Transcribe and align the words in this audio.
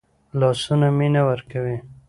لاسونه 0.39 0.87
مینه 0.97 1.21
ورکوي 1.29 1.77